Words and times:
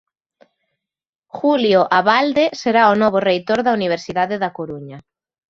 Julio 1.37 1.79
Abalde 1.99 2.45
será 2.61 2.83
o 2.93 2.97
novo 3.03 3.19
reitor 3.29 3.59
da 3.63 3.75
Universidade 3.79 4.35
da 4.43 4.53
Coruña. 4.57 4.97